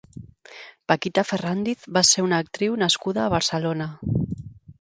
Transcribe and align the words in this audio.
Paquita 0.91 1.23
Ferràndiz 1.31 1.85
va 1.99 2.03
ser 2.13 2.25
una 2.29 2.39
actriu 2.45 2.81
nascuda 2.85 3.25
a 3.27 3.33
Barcelona. 3.39 3.93